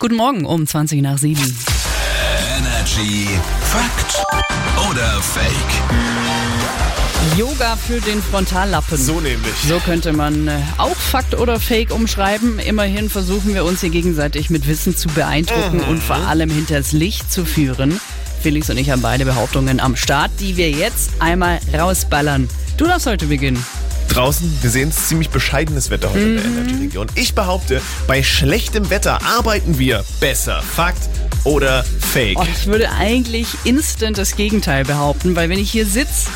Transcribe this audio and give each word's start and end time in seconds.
Guten 0.00 0.16
Morgen 0.16 0.44
um 0.44 0.66
20 0.66 1.00
nach 1.00 1.16
7. 1.16 1.38
Energy 2.58 3.28
Fakt 3.62 4.24
oder 4.90 5.22
Fake? 5.22 5.54
Yoga 7.38 7.76
für 7.76 8.00
den 8.00 8.20
Frontallappen. 8.20 8.98
So 8.98 9.20
nämlich. 9.20 9.54
So 9.68 9.78
könnte 9.78 10.12
man 10.12 10.48
äh, 10.48 10.58
auch 10.78 10.96
Fakt 10.96 11.38
oder 11.38 11.60
Fake 11.60 11.94
umschreiben. 11.94 12.58
Immerhin 12.58 13.08
versuchen 13.08 13.54
wir 13.54 13.64
uns 13.64 13.80
hier 13.80 13.90
gegenseitig 13.90 14.50
mit 14.50 14.66
Wissen 14.66 14.96
zu 14.96 15.06
beeindrucken 15.10 15.80
und 15.80 16.02
vor 16.02 16.16
allem 16.16 16.50
hinters 16.50 16.90
Licht 16.90 17.30
zu 17.32 17.44
führen. 17.44 18.00
Felix 18.42 18.68
und 18.70 18.78
ich 18.78 18.90
haben 18.90 19.02
beide 19.02 19.24
Behauptungen 19.24 19.78
am 19.78 19.94
Start, 19.94 20.32
die 20.40 20.56
wir 20.56 20.70
jetzt 20.70 21.12
einmal 21.20 21.60
rausballern. 21.72 22.48
Du 22.76 22.86
darfst 22.86 23.06
heute 23.06 23.26
beginnen. 23.26 23.64
Draußen, 24.20 24.58
wir 24.60 24.68
sehen 24.68 24.90
es 24.90 25.08
ziemlich 25.08 25.30
bescheidenes 25.30 25.88
Wetter 25.88 26.10
heute 26.10 26.20
in 26.20 26.34
der 26.36 26.44
Energy-Region. 26.44 27.06
Ich 27.14 27.34
behaupte, 27.34 27.80
bei 28.06 28.22
schlechtem 28.22 28.90
Wetter 28.90 29.18
arbeiten 29.24 29.78
wir 29.78 30.04
besser. 30.20 30.60
Fakt 30.60 31.08
oder 31.44 31.86
Fake? 32.00 32.36
Oh, 32.38 32.44
ich 32.54 32.66
würde 32.66 32.90
eigentlich 32.90 33.48
instant 33.64 34.18
das 34.18 34.36
Gegenteil 34.36 34.84
behaupten, 34.84 35.36
weil 35.36 35.48
wenn 35.48 35.58
ich 35.58 35.70
hier 35.70 35.86
sitze, 35.86 36.28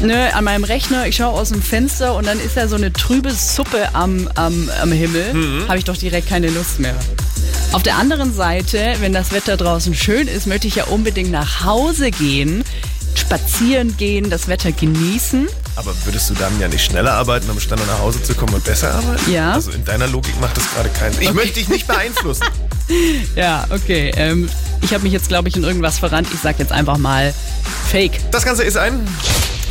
ne, 0.00 0.34
an 0.34 0.44
meinem 0.44 0.64
Rechner, 0.64 1.06
ich 1.08 1.16
schaue 1.16 1.38
aus 1.38 1.50
dem 1.50 1.60
Fenster 1.60 2.14
und 2.14 2.26
dann 2.26 2.40
ist 2.40 2.56
da 2.56 2.68
so 2.68 2.76
eine 2.76 2.90
trübe 2.90 3.30
Suppe 3.32 3.94
am, 3.94 4.30
am, 4.34 4.70
am 4.80 4.90
Himmel, 4.90 5.34
habe 5.68 5.76
ich 5.76 5.84
doch 5.84 5.98
direkt 5.98 6.30
keine 6.30 6.48
Lust 6.48 6.80
mehr. 6.80 6.96
Auf 7.72 7.82
der 7.82 7.96
anderen 7.96 8.32
Seite, 8.32 8.94
wenn 9.00 9.12
das 9.12 9.32
Wetter 9.32 9.58
draußen 9.58 9.94
schön 9.94 10.26
ist, 10.26 10.46
möchte 10.46 10.68
ich 10.68 10.76
ja 10.76 10.84
unbedingt 10.84 11.32
nach 11.32 11.66
Hause 11.66 12.10
gehen, 12.10 12.64
spazieren 13.18 13.96
gehen, 13.96 14.30
das 14.30 14.48
Wetter 14.48 14.72
genießen. 14.72 15.48
Aber 15.76 15.94
würdest 16.04 16.30
du 16.30 16.34
dann 16.34 16.58
ja 16.60 16.68
nicht 16.68 16.84
schneller 16.84 17.12
arbeiten, 17.12 17.50
um 17.50 17.60
schneller 17.60 17.84
nach 17.86 17.98
Hause 17.98 18.22
zu 18.22 18.34
kommen 18.34 18.54
und 18.54 18.64
besser 18.64 18.94
arbeiten? 18.94 19.32
Ja. 19.32 19.52
Also 19.52 19.70
in 19.72 19.84
deiner 19.84 20.06
Logik 20.06 20.38
macht 20.40 20.56
das 20.56 20.64
gerade 20.74 20.88
keinen 20.90 21.12
Sinn. 21.12 21.22
Ich 21.22 21.32
möchte 21.34 21.54
dich 21.54 21.68
nicht 21.68 21.86
beeinflussen. 21.86 22.46
Ja, 23.34 23.66
okay. 23.70 24.12
Ähm, 24.16 24.48
ich 24.80 24.94
habe 24.94 25.02
mich 25.02 25.12
jetzt, 25.12 25.26
glaube 25.26 25.48
ich, 25.48 25.56
in 25.56 25.64
irgendwas 25.64 25.98
verrannt. 25.98 26.28
Ich 26.32 26.38
sag 26.38 26.60
jetzt 26.60 26.70
einfach 26.70 26.98
mal 26.98 27.34
Fake. 27.90 28.12
Das 28.30 28.44
Ganze 28.44 28.62
ist 28.62 28.76
ein 28.76 29.04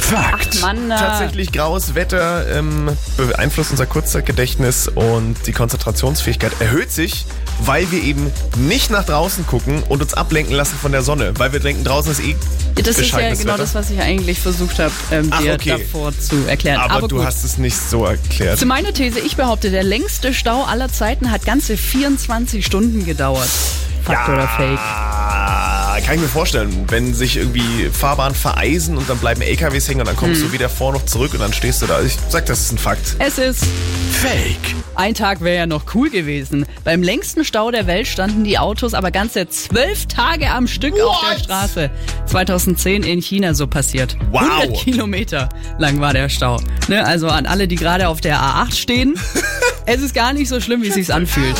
Fakt. 0.09 0.57
Ach, 0.57 0.61
Mann, 0.61 0.87
na. 0.87 0.97
Tatsächlich 0.97 1.51
graues 1.51 1.95
Wetter 1.95 2.45
ähm, 2.55 2.91
beeinflusst 3.17 3.71
unser 3.71 3.87
Kurzzeitgedächtnis 3.87 4.87
und 4.87 5.35
die 5.47 5.51
Konzentrationsfähigkeit 5.51 6.51
erhöht 6.59 6.91
sich, 6.91 7.25
weil 7.61 7.89
wir 7.91 8.03
eben 8.03 8.31
nicht 8.57 8.91
nach 8.91 9.03
draußen 9.03 9.47
gucken 9.47 9.81
und 9.89 10.03
uns 10.03 10.13
ablenken 10.13 10.53
lassen 10.55 10.77
von 10.79 10.91
der 10.91 11.01
Sonne, 11.01 11.33
weil 11.37 11.53
wir 11.53 11.59
denken, 11.59 11.83
draußen 11.83 12.11
ist 12.11 12.19
eh 12.21 12.35
Ja, 12.77 12.83
das 12.83 12.99
ist 12.99 13.11
ja 13.11 13.17
genau 13.33 13.39
Wetter. 13.53 13.57
das, 13.57 13.73
was 13.73 13.89
ich 13.89 13.99
eigentlich 13.99 14.39
versucht 14.39 14.77
habe, 14.77 14.91
ähm, 15.11 15.29
Ach, 15.31 15.41
dir 15.41 15.53
okay. 15.55 15.69
davor 15.79 16.11
zu 16.17 16.35
erklären. 16.47 16.81
Aber, 16.81 17.07
du 17.07 17.17
gut. 17.17 17.25
hast 17.25 17.43
es 17.43 17.57
nicht 17.57 17.77
so 17.77 18.05
erklärt. 18.05 18.59
Zu 18.59 18.67
meiner 18.67 18.93
These, 18.93 19.19
ich 19.19 19.35
behaupte, 19.37 19.71
der 19.71 19.83
längste 19.83 20.35
Stau 20.35 20.63
aller 20.65 20.89
Zeiten 20.91 21.31
hat 21.31 21.45
ganze 21.45 21.77
24 21.77 22.63
Stunden 22.63 23.05
gedauert. 23.05 23.49
Fakt 24.03 24.29
oder 24.29 24.47
Fake? 24.49 24.79
Kann 26.01 26.15
ich 26.15 26.21
mir 26.21 26.27
vorstellen, 26.27 26.85
wenn 26.89 27.13
sich 27.13 27.37
irgendwie 27.37 27.89
Fahrbahnen 27.91 28.35
vereisen 28.35 28.97
und 28.97 29.09
dann 29.09 29.17
bleiben 29.17 29.41
LKWs 29.41 29.87
hängen 29.87 30.01
und 30.01 30.07
dann 30.07 30.15
kommst 30.15 30.41
Hm. 30.41 30.47
du 30.47 30.53
wieder 30.53 30.69
vor 30.69 30.93
noch 30.93 31.05
zurück 31.05 31.33
und 31.33 31.39
dann 31.39 31.53
stehst 31.53 31.81
du 31.81 31.87
da. 31.87 32.01
Ich 32.01 32.17
sag, 32.29 32.45
das 32.45 32.61
ist 32.61 32.71
ein 32.73 32.77
Fakt. 32.77 33.15
Es 33.19 33.37
ist. 33.37 33.63
Fake. 34.11 34.75
Ein 34.95 35.13
Tag 35.13 35.41
wäre 35.41 35.57
ja 35.57 35.65
noch 35.67 35.93
cool 35.93 36.09
gewesen. 36.09 36.65
Beim 36.85 37.03
längsten 37.03 37.43
Stau 37.43 37.69
der 37.69 37.85
Welt 37.85 38.07
standen 38.07 38.43
die 38.45 38.57
Autos 38.57 38.93
aber 38.93 39.11
ganze 39.11 39.47
zwölf 39.49 40.05
Tage 40.05 40.49
am 40.51 40.67
Stück 40.67 40.93
auf 40.93 41.19
der 41.21 41.31
What? 41.37 41.43
Straße. 41.43 41.89
2010 42.27 43.03
in 43.03 43.21
China 43.21 43.53
so 43.53 43.67
passiert. 43.67 44.15
Wow. 44.31 44.41
100 44.61 44.77
Kilometer 44.77 45.49
lang 45.79 45.99
war 45.99 46.13
der 46.13 46.29
Stau. 46.29 46.61
Ne, 46.87 47.05
also 47.05 47.27
an 47.27 47.45
alle, 47.45 47.67
die 47.67 47.75
gerade 47.75 48.07
auf 48.07 48.21
der 48.21 48.39
A8 48.39 48.75
stehen, 48.75 49.15
es 49.85 50.01
ist 50.01 50.13
gar 50.15 50.31
nicht 50.33 50.47
so 50.47 50.61
schlimm, 50.61 50.81
wie 50.81 50.87
es 50.87 50.93
sich 50.93 51.13
anfühlt. 51.13 51.55